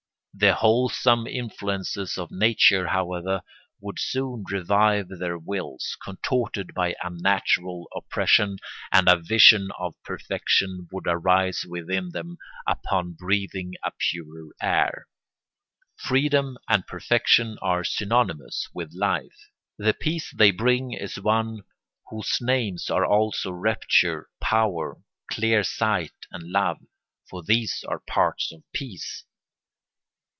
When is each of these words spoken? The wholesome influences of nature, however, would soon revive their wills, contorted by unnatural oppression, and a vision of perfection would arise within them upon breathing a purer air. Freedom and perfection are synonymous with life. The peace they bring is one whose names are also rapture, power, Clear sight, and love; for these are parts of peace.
The 0.33 0.53
wholesome 0.55 1.27
influences 1.27 2.17
of 2.17 2.31
nature, 2.31 2.87
however, 2.87 3.41
would 3.81 3.99
soon 3.99 4.43
revive 4.49 5.09
their 5.19 5.37
wills, 5.37 5.95
contorted 6.03 6.73
by 6.73 6.95
unnatural 7.03 7.87
oppression, 7.95 8.57
and 8.93 9.07
a 9.09 9.17
vision 9.17 9.67
of 9.77 9.93
perfection 10.03 10.87
would 10.91 11.03
arise 11.05 11.63
within 11.67 12.09
them 12.11 12.37
upon 12.65 13.11
breathing 13.13 13.73
a 13.83 13.91
purer 13.95 14.49
air. 14.63 15.07
Freedom 15.97 16.57
and 16.67 16.87
perfection 16.87 17.57
are 17.61 17.83
synonymous 17.83 18.67
with 18.73 18.93
life. 18.95 19.51
The 19.77 19.93
peace 19.93 20.31
they 20.31 20.49
bring 20.51 20.93
is 20.93 21.19
one 21.19 21.59
whose 22.09 22.39
names 22.41 22.89
are 22.89 23.05
also 23.05 23.51
rapture, 23.51 24.27
power, 24.39 24.97
Clear 25.29 25.63
sight, 25.65 26.13
and 26.31 26.49
love; 26.51 26.79
for 27.29 27.43
these 27.43 27.83
are 27.87 27.99
parts 27.99 28.51
of 28.53 28.63
peace. 28.73 29.25